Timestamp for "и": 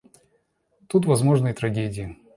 1.51-1.61